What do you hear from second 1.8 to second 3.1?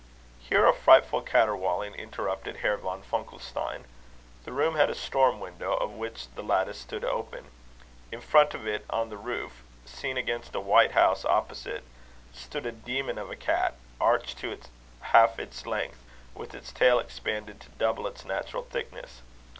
interrupted Herr von